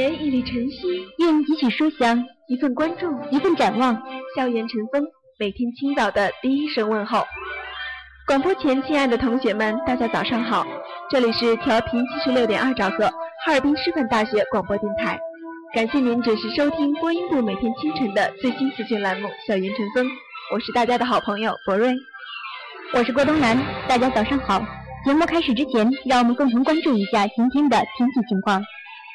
[0.00, 0.78] 一缕晨曦，
[1.18, 3.94] 愿几许书香，一份关注，一份展望。
[4.36, 5.02] 校园晨风，
[5.38, 7.24] 每天清早的第一声问候。
[8.26, 10.66] 广播前，亲爱的同学们，大家早上好！
[11.10, 13.06] 这里是调频七十六点二兆赫，
[13.44, 15.18] 哈尔滨师范大学广播电台。
[15.74, 20.06] 感谢您准时收听播音部每天清晨的最新资讯栏目《校园晨风》，
[20.52, 21.94] 我是大家的好朋友博瑞，
[22.94, 23.56] 我是郭东南，
[23.88, 24.64] 大家早上好。
[25.04, 28.62] 节目开始之前，让我们共同关注一下今天的天气情况。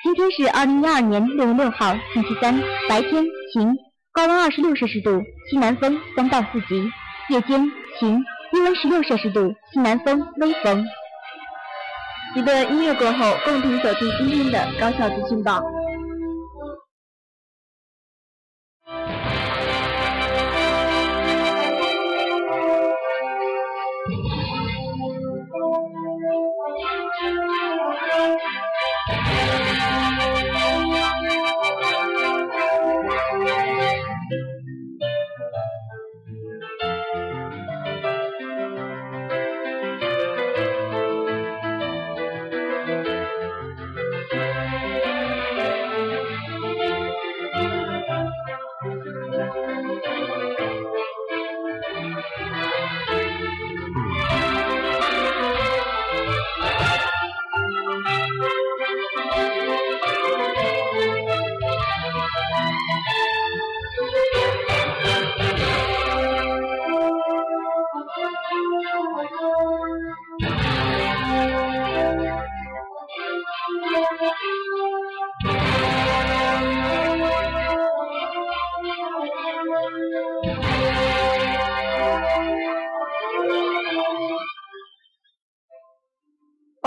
[0.02, 3.75] 今天是二零一二年六月六号，星期三，白天晴，
[4.14, 6.89] 高温二十六摄氏度，西南风三到四级；
[7.28, 7.69] 夜间
[8.00, 10.86] 晴，低温十六摄氏度，西南风微风。
[12.33, 15.61] 一段音乐过后，共同走进今天的高校资讯报。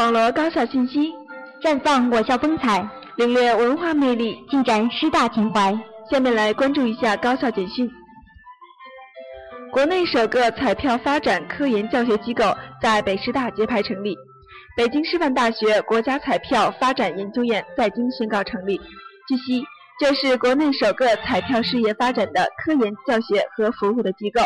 [0.02, 1.14] 网罗高校信息，
[1.62, 2.84] 绽放我校风采，
[3.18, 5.72] 领略文化魅力，尽展师大情怀。
[6.10, 7.88] 下面来关注一下高校简讯。
[9.70, 12.52] 国内首个彩票发展科研教学机构
[12.82, 14.16] 在北师大揭牌成立，
[14.76, 18.80] 北京师范大学国家彩票发展研究院在京宣告成立。
[19.28, 19.64] 据悉，
[20.00, 24.40] 这是国内首个彩票事业发展的科研教学和服务的机构。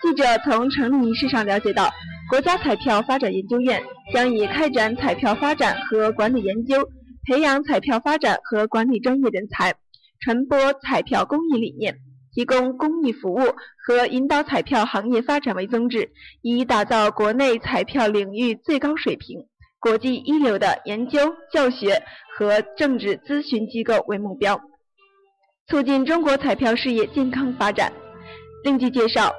[0.00, 1.90] 记者从成立仪式上了解到，
[2.30, 3.82] 国家彩票发展研究院
[4.12, 6.88] 将以开展彩票发展和管理研究，
[7.26, 9.74] 培养彩票发展和管理专业人才，
[10.20, 11.96] 传播彩票公益理念，
[12.32, 13.40] 提供公益服务
[13.84, 16.10] 和引导彩票行业发展为宗旨，
[16.42, 19.46] 以打造国内彩票领域最高水平、
[19.80, 22.04] 国际一流的研究、教学
[22.38, 24.60] 和政治咨询机构为目标，
[25.66, 27.92] 促进中国彩票事业健康发展。
[28.62, 29.34] 另据介绍。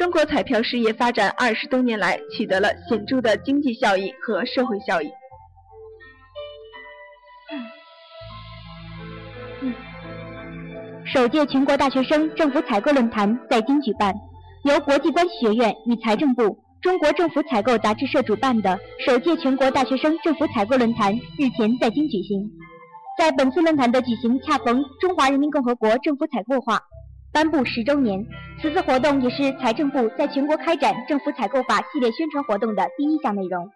[0.00, 5.10] 中国彩票事业发展二十多年来，取得了显著的经济效益和社会效益。
[11.04, 14.14] 首届全国大学生政府采购论坛在京举办，
[14.64, 22.50] 由国际关系学院与财政部、中国政府采购杂志社主办的首届全国大学生政府采购论坛日前在京举行。
[23.18, 26.82] 在本次论坛的举行，恰逢中华人民共和国政府采购法。
[27.32, 28.26] 颁布十周年，
[28.60, 33.70] 此次活动也是财政部在全国开展政府采购法系列宣传活动的第一项内容。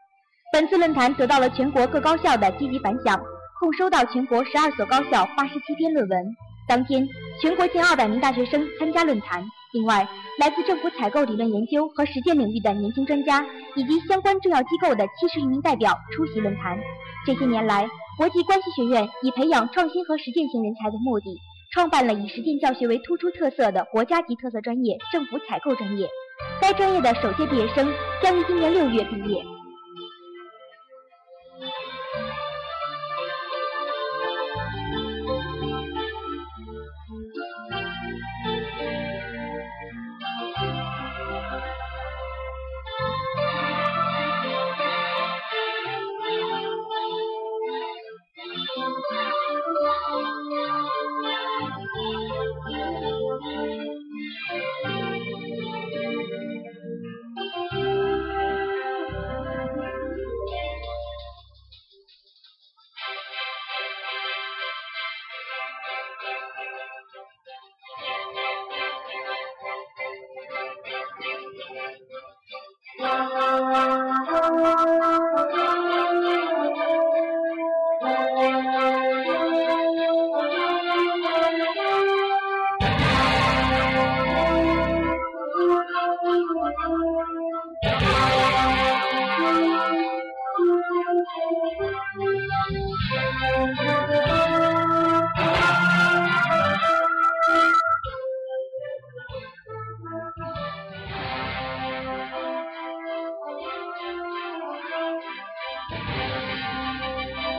[0.53, 3.21] 本次论坛得到了全国各高校的积极反响，
[3.61, 6.37] 共收到全国十二所高校八十七篇论文。
[6.67, 7.07] 当天，
[7.41, 9.45] 全国近二百名大学生参加论坛。
[9.73, 10.09] 另外，
[10.41, 13.47] 来自政府采购理论研究和实践领域的年轻专家
[13.77, 16.77] 以及相关重要机构的七十余名代表出席论坛。
[17.25, 21.39] 这些年来，国际关系学院以培养创新和实践型人才为目的。
[21.75, 26.09] 创办了以实践教学为突出特色的国家级特色专业——政府采购专业。
[26.63, 27.93] 该专业的首届毕业生
[28.23, 29.54] 将于今年六月毕业。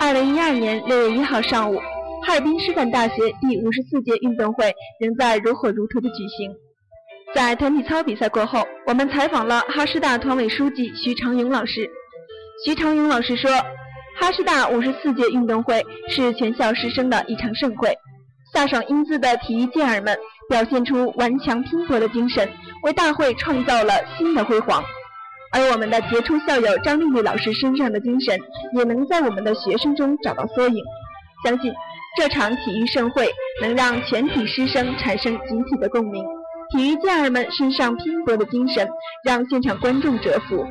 [0.05, 1.79] 二零一二年六月一号上午，
[2.23, 6.53] 哈尔滨师范大学第五十四届运动会仍在如火如荼的举行。
[7.33, 11.89] 在团体操比赛过后，我们采访了哈师大团委书记徐长勇老师。
[12.63, 13.49] 徐长勇老师说，
[14.19, 17.97] 哈师大五十四届运动会是全校师生的一场盛会，
[18.53, 20.15] 飒爽英姿的体育健儿们
[20.47, 22.47] 表现出顽强拼搏的精神，
[22.83, 24.83] 为大会创造了新的辉煌。
[25.55, 28.37] 而我们的杰出校友张丽丽老师身上的精神，
[28.77, 30.83] 也能在我们的学生中找到缩影。
[31.45, 31.73] 相信
[32.17, 33.29] 这场体育盛会
[33.61, 36.21] 能让全体师生产生集体的共鸣。
[36.71, 38.85] 体育健儿们身上拼搏的精神，
[39.23, 40.65] 让现场观众折服。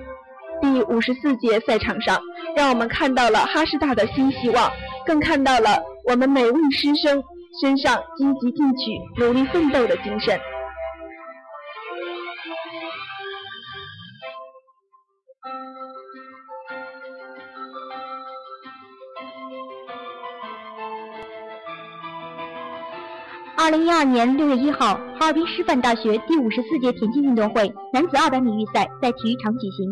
[0.61, 2.21] 第五十四届赛场上，
[2.55, 4.71] 让我们看到了哈师大的新希望，
[5.07, 7.23] 更看到了我们每位师生
[7.63, 10.39] 身上积极进取、努力奋斗的精神。
[23.64, 29.88] 二零一二年六月一号，哈尔滨师范大学第五十四届田径运动会男子二百米预赛在体育场举行。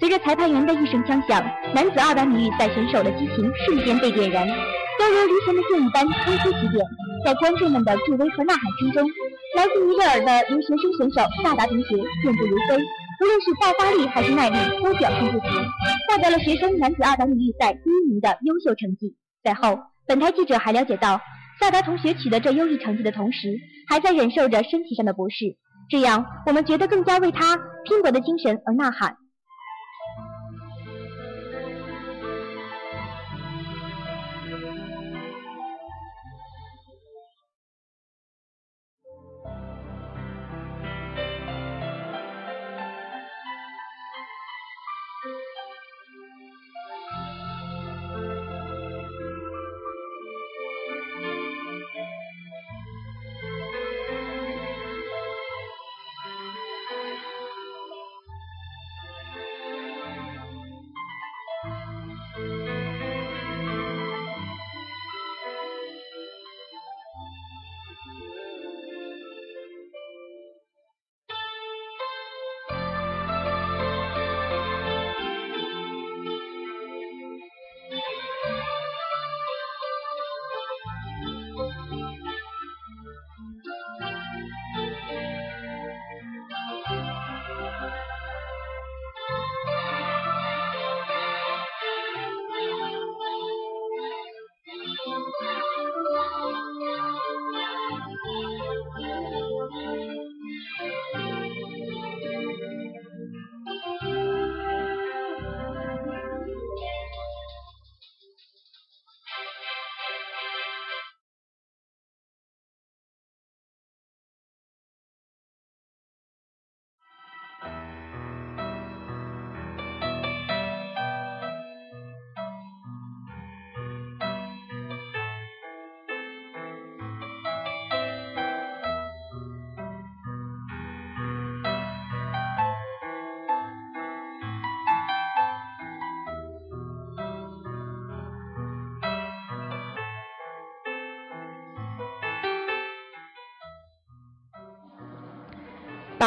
[0.00, 1.40] 随着裁判员的一声枪响，
[1.72, 4.54] 男子二百米预赛选手的激情瞬间被点燃，犹
[5.06, 6.84] 如离弦的箭一般冲出起点。
[7.24, 9.08] 在观众们的助威和呐喊声中，
[9.54, 15.46] 来自尼日尔的留学生选手萨达同学健步如飞，无论是爆发力还是耐力都表现不俗，
[16.10, 19.14] 获得了学生男子二百米预赛第一名的优秀成绩。
[19.44, 19.78] 赛后，
[20.08, 21.20] 本台记者还了解到。
[21.60, 23.58] 夏达同学取得这优异成绩的同时，
[23.88, 25.56] 还在忍受着身体上的不适，
[25.88, 29.16] 这样我们觉得更加为他拼搏的精神而呐喊。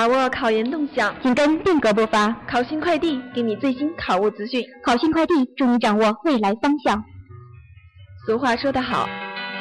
[0.06, 2.32] 把握考研动向，紧跟变革步伐。
[2.48, 4.64] 考信快递给你最新考务资讯。
[4.84, 7.04] 考信快递助你掌握未来方向。
[8.24, 9.10] 俗话说得好，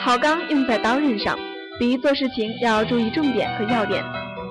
[0.02, 1.38] 好钢用在刀刃上，
[1.78, 4.04] 比喻做事情要注意重点和要点，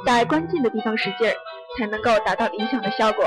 [0.04, 1.34] 在关键的地方使劲儿，
[1.78, 3.26] 才能够达到理想的效果。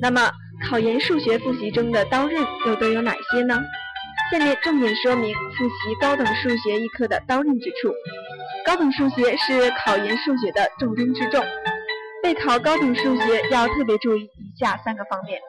[0.00, 0.30] 那么，
[0.70, 3.60] 考研数学复习中的刀刃又都有哪些呢？
[4.30, 7.92] 下面重点说明复习高等数学一科的刀刃之处。
[8.64, 11.44] 高等数学是考研数学的重中之重，
[12.26, 15.40] 备考高等数学要特别注意以下三个方面：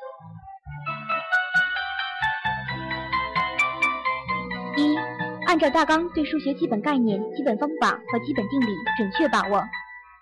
[4.78, 4.96] 一、
[5.48, 9.64] 按照大纲对数学基本概念、基本方法和基本定理准确把握。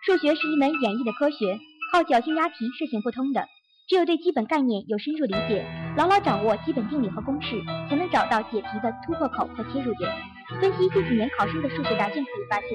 [0.06, 1.60] 数学是一门演绎的科学，
[1.92, 3.46] 靠侥幸押题是行不通的。
[3.90, 5.66] 只有对基本概念有深入理解，
[5.98, 10.10] 牢牢掌握基本定理和公式，才能找到解题的突破口和切入点。
[10.62, 12.70] 分析近几年考生的数学答卷可以发现，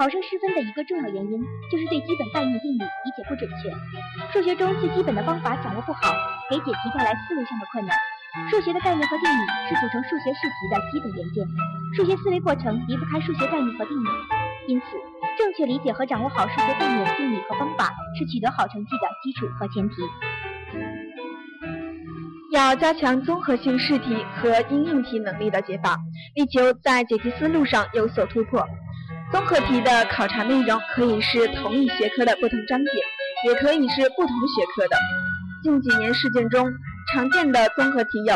[0.00, 3.68] 考生失分的一个重要原因就是对基本概念定理理解不准确。
[4.32, 6.00] 数学中最基本的方法掌握不好，
[6.48, 7.94] 给解题带来思维上的困难。
[8.48, 11.46] 数学的概念和定理是组成数学试题的基本元件，
[11.94, 14.08] 数学思维过程离不开数学概念和定理。
[14.68, 14.86] 因此，
[15.36, 19.96] 正确理解和掌握好数学概念、定理和方法，是取得好成绩的基础和前提。
[22.52, 25.98] 要加强综合性试题和应用题能力的解法，
[26.34, 28.66] 力求在解题思路上有所突破。
[29.32, 32.90] 综合题的考察内容可以是同一学科的不同章节，
[33.46, 34.96] 也可以是不同学科的。
[35.62, 36.68] 近几年试卷中
[37.12, 38.34] 常见的综合题有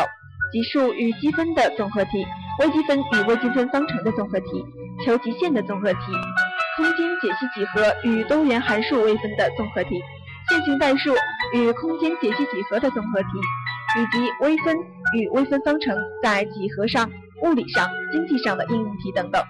[0.51, 2.25] 级数与积分的综合题、
[2.59, 4.63] 微积分与微积分方程的综合题、
[5.05, 5.99] 求极限的综合题、
[6.77, 10.01] 空间解析几何与多元函数微分的综合题、
[10.49, 11.13] 线性代数
[11.53, 13.27] 与空间解析几何的综合题。
[13.97, 14.75] 以及微分
[15.17, 17.09] 与微分方程在几何上、
[17.43, 19.41] 物理上、经济上的应用题等等。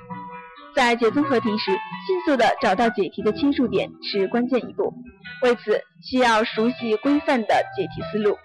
[0.75, 1.71] 在解综合题时，
[2.05, 4.93] 迅速地找到解题的切入点是关键一步。
[5.41, 8.37] 为此，需要熟悉规范的解题思路。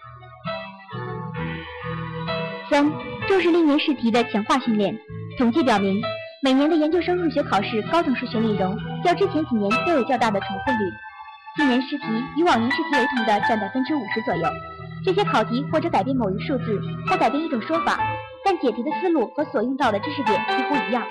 [2.71, 2.89] 三、
[3.27, 4.97] 重视历年试题的强化训练。
[5.39, 6.01] 统计表明，
[6.41, 10.79] 每年的研究生入学考试高等数学内容较之前几年都有较大的重复率。
[11.57, 12.05] 今年试题
[12.37, 14.49] 与往年试题雷同的占百分之五十左右。
[15.05, 17.99] 这些考题或者改变某一数字，或改变一种说法，
[18.45, 21.05] 但解题的思路和所用到的知识点几乎一样，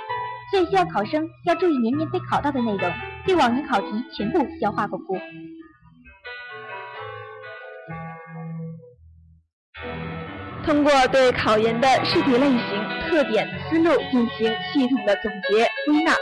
[0.51, 2.91] 所以需要考生要注意年年被考到的内容，
[3.25, 5.17] 对往年考题全部消化巩固。
[10.65, 12.59] 通过对考研的试题类型、
[13.07, 16.13] 特点、思路进行系统的总结归纳。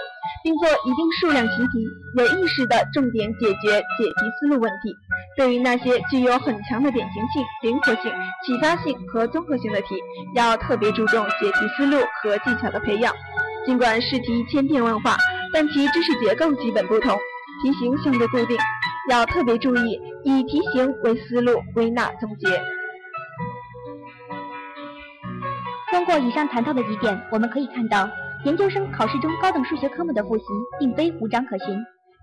[0.44, 4.94] 并做一定数量习题，有意识的重点解决解题思路问题。
[5.36, 8.12] 对于那些具有很强的典型性、灵活性、
[8.46, 9.88] 启发性和综合性的题，
[10.36, 13.14] 要特别注重解题思路和技巧的培养。
[13.68, 15.18] 尽管试题千变万化，
[15.52, 17.14] 但其知识结构基本不同，
[17.62, 18.56] 题型相对固定，
[19.12, 22.48] 要特别注意以题型为思路归纳总结。
[25.92, 28.10] 通过以上谈到的几点，我们可以看到。
[28.46, 30.46] 研究生考试中高等数学科目的复习
[30.80, 31.68] 并非无章可循，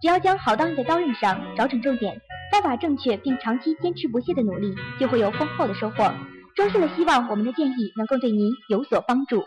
[0.01, 2.19] 只要将好当在刀刃上，找准重点，
[2.51, 6.11] 方法正确，并长期坚持不懈的努力，就会有丰厚的收获。
[6.57, 9.45] 衷心的希望我们的建议能够对您有所帮助。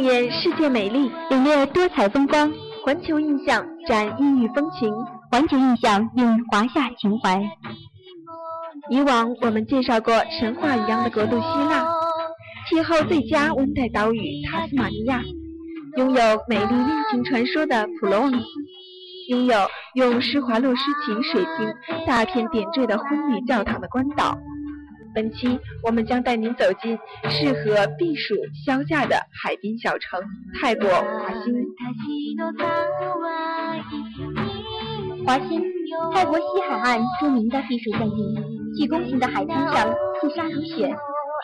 [0.00, 2.50] 放眼世界美丽，领略多彩风光，
[2.82, 4.90] 环球印象展异域风情，
[5.30, 7.38] 环球印象映华夏情怀。
[8.88, 11.86] 以往我们介绍过神话一样的国度希腊，
[12.66, 15.20] 气候最佳温带岛屿塔斯马尼亚，
[15.98, 18.38] 拥有美丽恋情传说的普罗旺斯，
[19.28, 19.54] 拥有
[19.96, 24.34] 用施华洛世奇水晶大片点缀的婚礼教堂的关岛。
[25.14, 26.98] 本期我们将带您走进
[27.28, 30.20] 适合避暑消夏的海滨小城
[30.60, 31.54] 泰国华欣。
[35.26, 35.62] 华欣，
[36.12, 38.34] 泰国西海岸著名的避暑胜地，
[38.76, 40.94] 巨弓形的海滩上细沙如雪，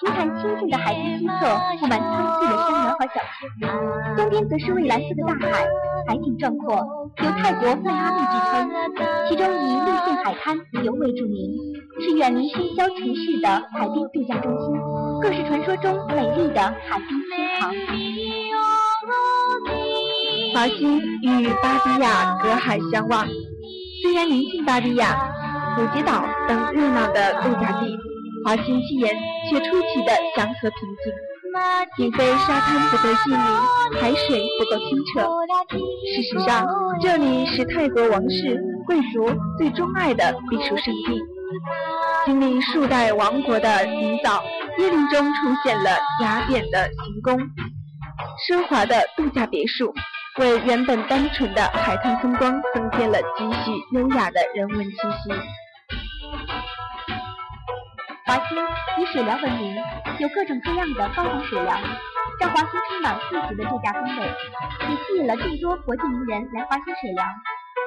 [0.00, 1.32] 平坦清静的海滨西侧
[1.80, 5.66] 布满苍翠的山峦和小溪，东边则是蔚蓝色的大海，
[6.06, 6.86] 海景壮阔，
[7.22, 8.70] 有泰国迈阿密之称。
[9.28, 11.50] 其中以绿线海滩尤为著名，
[12.00, 14.76] 是远离喧嚣城市的海滨度假中心，
[15.22, 17.72] 更是传说中美丽的海滨天堂。
[20.54, 23.26] 华欣与巴迪亚隔海相望，
[24.02, 25.16] 虽然临近巴迪亚、
[25.74, 27.96] 普吉岛等热闹的度假地，
[28.46, 29.12] 华欣气焰
[29.50, 31.12] 却出奇的祥和平静。
[31.96, 35.26] 并非沙滩不够细腻，海水不够清澈。
[36.14, 36.64] 事实上，
[37.02, 41.20] 这里是泰国王室贵族最钟爱的避暑胜地。
[42.26, 44.44] 经历数代王国的营造，
[44.78, 45.90] 椰林中出现了
[46.22, 47.40] 雅典的行宫，
[48.46, 49.92] 奢华的度假别墅。
[50.38, 55.32] 为原本单纯的海滩风光增添了几许优雅的人文气息。
[58.26, 58.58] 华欣
[58.98, 59.76] 以水疗闻名，
[60.18, 61.78] 有各种各样的高档水疗，
[62.40, 64.26] 让华欣充满富足的度假风味，
[64.90, 67.24] 也吸引了众多国际名人来华欣水疗，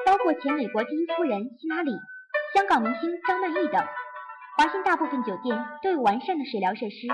[0.06, 1.92] 包括前美国第一夫人希拉里、
[2.54, 3.84] 香港明星张曼玉等。
[4.56, 7.06] 华欣大部分酒店都有完善的水疗设施，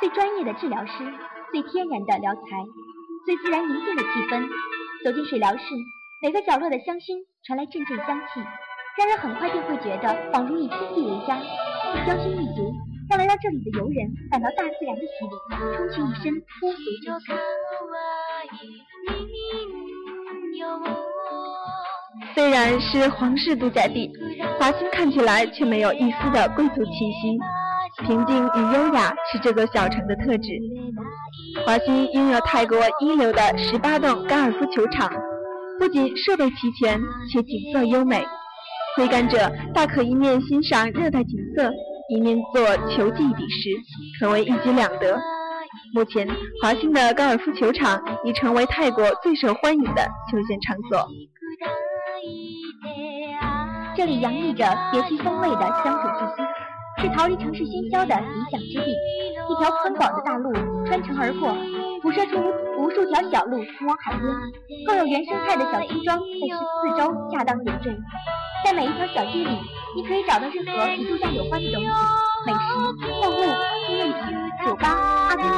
[0.00, 0.92] 最专业的治疗师，
[1.52, 2.42] 最天然的疗材，
[3.24, 4.42] 最自然宁静的气氛。
[5.04, 5.62] 走进水疗室，
[6.20, 7.14] 每个角落的香薰
[7.46, 8.42] 传来阵阵香气，
[8.98, 11.38] 让人很快就会觉得仿如以天地为家。
[12.06, 12.71] 香薰一足，
[13.12, 15.32] 让来到这里的游人感到大自然的洗礼，
[15.94, 17.26] 冲去一身脱俗之气。
[22.34, 24.10] 虽然是皇室度假地，
[24.58, 26.90] 华欣看起来却没有一丝的贵族气
[27.20, 27.38] 息，
[28.06, 30.48] 平静与优雅是这座小城的特质。
[31.66, 35.12] 华欣拥有泰国一流的十八洞高尔夫球场，
[35.78, 36.98] 不仅设备齐全，
[37.30, 38.24] 且景色优美。
[38.96, 41.70] 挥杆者大可一面欣赏热带景色，
[42.08, 43.70] 一面做球技比试，
[44.20, 45.20] 可谓一举两得。
[45.94, 46.28] 目前，
[46.62, 51.08] 华兴的高尔夫球场已成为泰国最受欢迎的休闲场所。
[53.94, 56.42] 这里洋溢着别具风味的乡土气息。
[56.98, 60.52] 是逃离城市喧嚣的理想之地，一条宽广的大路
[60.86, 61.56] 穿城而过，
[62.02, 62.38] 辐射出
[62.78, 64.28] 无数条小路通往海边，
[64.86, 66.24] 更有原生态的小村庄在
[66.54, 67.90] 四周恰当点缀。
[68.64, 69.58] 在每一条小街里，
[69.94, 71.88] 你可以找到任何与度假有关的东西，
[72.46, 72.58] 美食、
[73.20, 73.42] 购物、
[73.86, 74.16] 纪念品、
[74.64, 75.50] 酒吧、咖啡厅。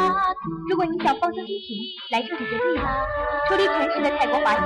[0.68, 1.76] 如果你想放松心情，
[2.10, 2.82] 来这里就对了。
[3.48, 4.62] 出离城市的泰国华欣，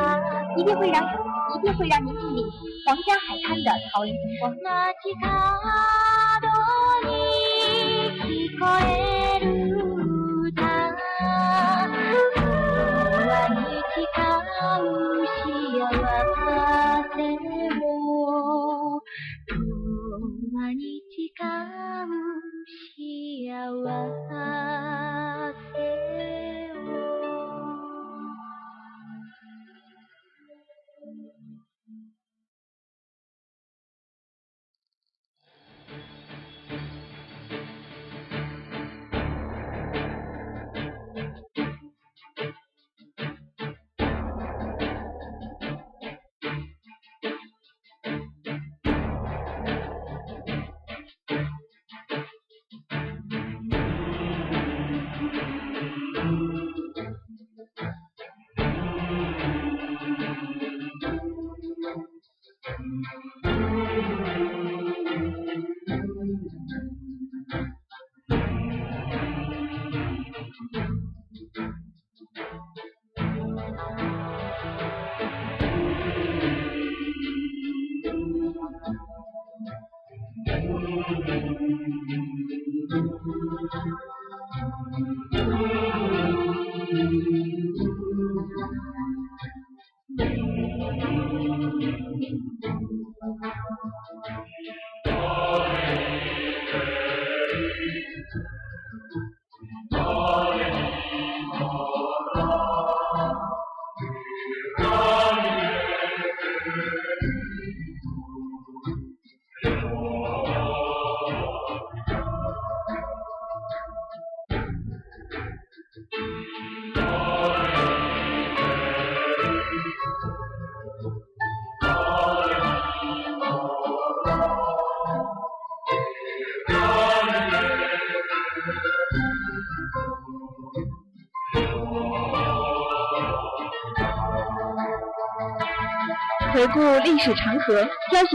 [0.56, 2.42] 一定会让一定会让您经历
[2.86, 4.56] 皇家海滩的桃林风
[8.58, 9.07] 光。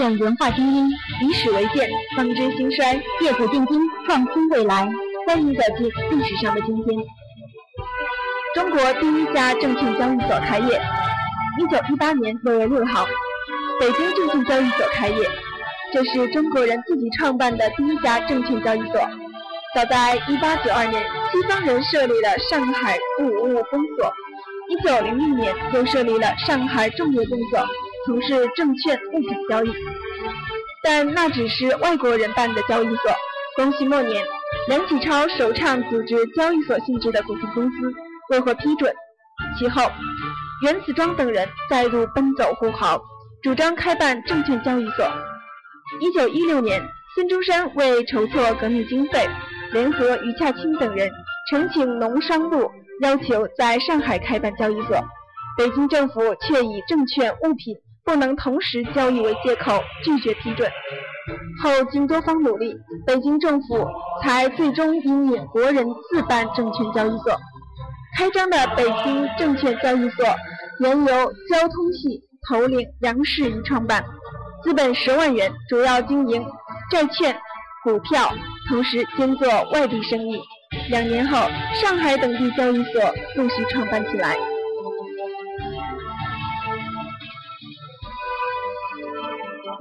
[0.04, 0.90] 挑选文化精英，
[1.22, 4.86] 以史为鉴，方知兴衰，借古定今，创新未来。
[5.26, 6.98] 欢迎走进历史上的今天。
[8.54, 10.82] 中国第一家证券交易所开业，
[11.58, 13.06] 一九一八年六月六号，
[13.80, 15.26] 北京证券交易所开业，
[15.94, 19.00] 这是中国人自己创办的第一家证券交易所。
[19.74, 24.14] 早在一八九二年，西方人设立了上海物物公所，
[24.68, 27.66] 一九零一年又设立了上海众业公所，
[28.06, 29.72] 从事证券物品交易。
[30.84, 33.12] 但那只是外国人办的交易所。
[33.56, 34.26] 光绪末年，
[34.68, 37.94] 梁启超首倡组织交易所性质的股份公司，
[38.32, 38.92] 未获批准。
[39.60, 39.84] 其后，
[40.64, 43.00] 袁子庄等人再度奔走呼号，
[43.44, 45.06] 主张开办证券交易所。
[46.02, 46.82] 一九一六年，
[47.14, 49.30] 孙中山为筹措革命经费，
[49.72, 51.08] 联合余洽清等人，
[51.52, 54.98] 呈请农商部，要求在上海开办交易所。
[55.56, 57.76] 北京政府却以证券物品。
[58.06, 60.70] 不能同时交易为借口拒绝批准，
[61.62, 62.76] 后经多方努力，
[63.08, 63.88] 北京政府
[64.22, 67.40] 才最终引引国人自办证券交易所。
[68.18, 70.26] 开张的北京证券交易所
[70.82, 71.06] 原由
[71.50, 74.04] 交通系头领杨士仪创办，
[74.64, 76.46] 资本十万元，主要经营
[76.92, 77.36] 债券、
[77.84, 78.32] 股票，
[78.70, 80.40] 同时兼做外地生意。
[80.90, 81.38] 两年后，
[81.74, 83.02] 上海等地交易所
[83.36, 84.38] 陆续创办起来。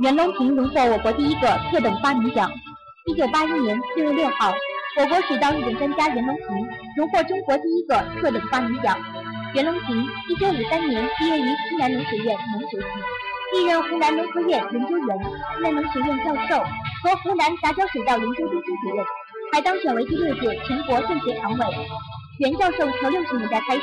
[0.02, 2.50] 袁隆平荣获我国第一个特等发明奖。
[3.06, 4.52] 一九八一年四月六号，
[4.98, 6.46] 我国水稻育种专家袁隆平
[6.96, 8.98] 荣获中国第一个特等发明奖。
[9.54, 9.96] 袁隆平
[10.28, 12.86] 一九五三年毕业于西南农学院农学系，
[13.54, 16.64] 历任湖南农科院研究员、西南农学院教授
[17.04, 19.06] 和湖南杂交水稻研究中心主任，
[19.52, 21.66] 还当选为第六届全国政协常委。
[22.40, 23.82] 袁教授从六十年代开始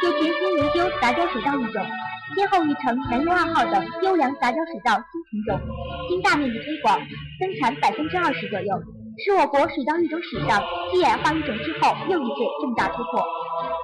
[0.00, 1.86] 就潜心研究杂交水稻育种。
[2.34, 5.60] 先后育成南优二号等优良杂交水稻新品种，
[6.08, 7.00] 经大面积推广，
[7.40, 8.76] 增产百分之二十左右，
[9.24, 10.62] 是我国水稻育种史上
[10.92, 13.24] 继矮化育种之后又一次重大突破。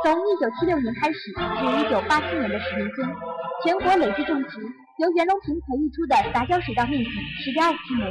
[0.05, 3.09] 从一九七六年开始至一九八七年的十年间，
[3.65, 4.61] 全国累计种植
[4.99, 7.11] 由袁隆平培育出的杂交水稻面积
[7.43, 8.05] 十点二七亩。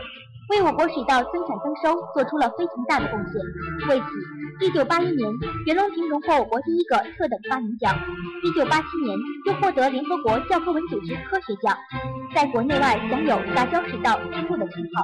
[0.50, 3.34] 为我国水稻增产增收做出了非常大的贡献。
[3.90, 4.06] 为此，
[4.66, 5.32] 一九八一年，
[5.66, 7.96] 袁隆平荣获我国第一个特等发明奖；
[8.44, 11.76] 一九八七年，又获得联合国教科文组织科学奖，
[12.36, 15.04] 在国内外享有“杂交水稻之父”的称号。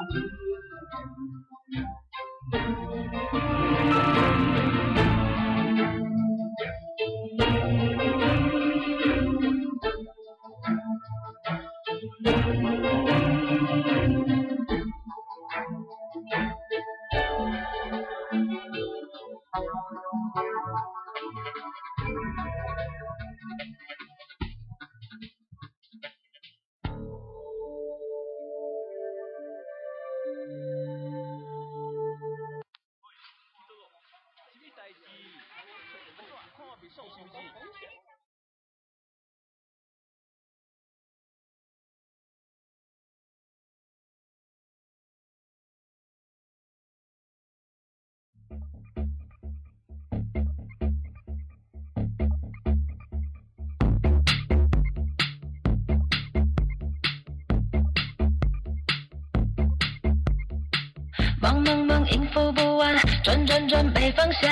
[63.29, 64.49] 转转转，没方向，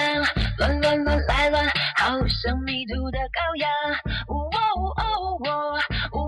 [0.60, 3.68] 乱乱乱来乱，好像迷途的羔羊。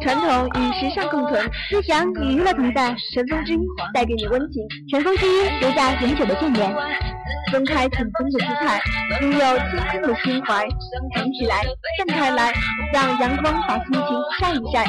[0.02, 2.96] 传统与时尚共存，思想与娱乐同在。
[3.14, 3.60] 尘封之音
[3.94, 6.76] 带给你温情，尘封之音留下永久的眷恋。
[7.52, 8.82] 分开尘封的姿态，
[9.22, 10.68] 拥有天空的心怀。
[11.14, 11.62] 弹起来，
[12.00, 12.52] 站开来，
[12.92, 14.02] 让阳光把心情
[14.40, 14.88] 晒一晒。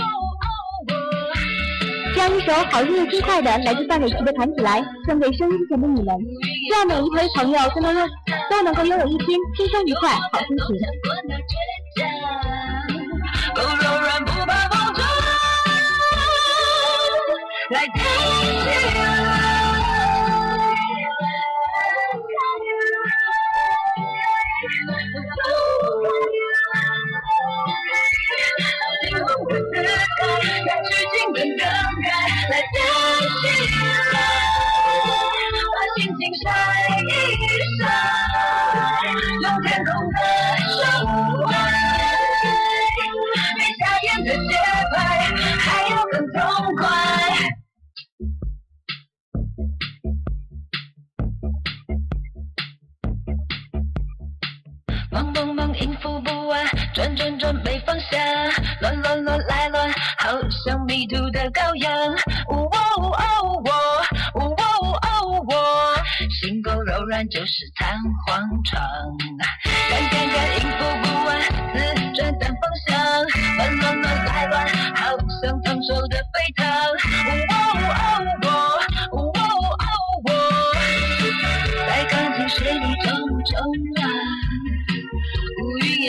[2.14, 6.16] 这样一首好听又轻快的，来自范玮琪的《弹起来》，送给收音机前的你们。
[6.60, 7.94] 希望每一位朋友都能
[8.50, 10.76] 都能够拥有一天轻松愉快、好心情。
[17.70, 17.86] 来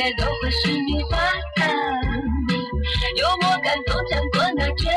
[0.01, 1.15] 也都会是棉花
[1.57, 1.69] 糖，
[3.17, 4.89] 幽默感动讲过那绝，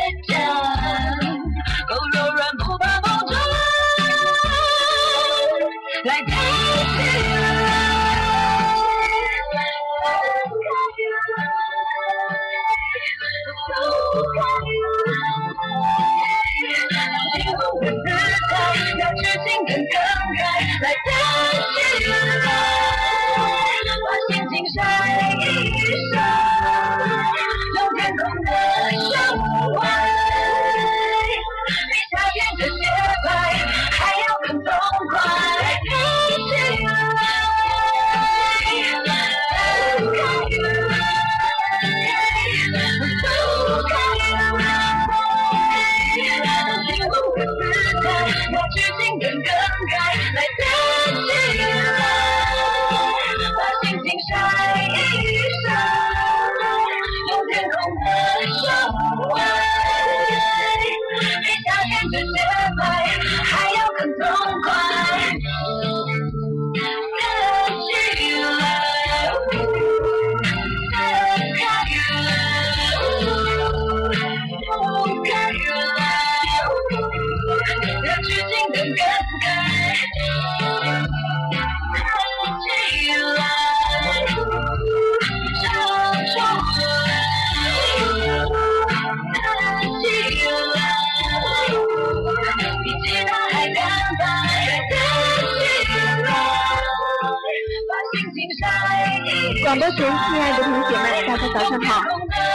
[99.63, 102.03] 广播前，亲爱的同学们，大家早上好，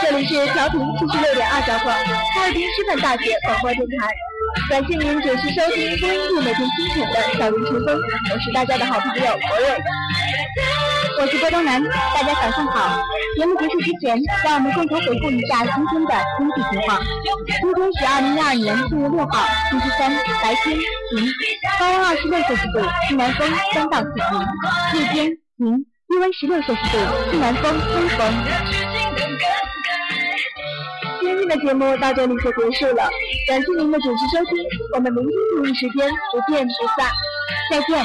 [0.02, 4.08] 这里是调频七十六点二兆赫，哈尔滨师范大学广播电台。
[4.68, 8.00] 感谢您准时收听播音部每天清晨的小林晨风，
[8.32, 9.78] 我是大家的好朋友博瑞。
[11.20, 11.82] 我是郭东南，
[12.14, 13.02] 大家早上好。
[13.36, 16.98] 节目结束之前，让我们共同回顾一下今天的天气情况。
[17.60, 20.10] 今天是二零一二年四月六号，星期三，
[20.42, 21.28] 白天晴，
[21.78, 26.98] 高温二十六摄氏度，西南风三到四级；夜间晴，低温十六摄氏度
[27.30, 28.34] 西南风微风。
[31.20, 33.08] 今天的节目到这里就结束了
[33.46, 34.56] 感谢您的准时收听
[34.92, 37.08] 我们明天同一时间不见不散
[37.70, 38.04] 再见。